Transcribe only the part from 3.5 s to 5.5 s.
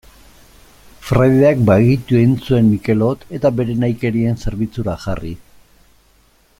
bere nahikerien zerbitzura jarri.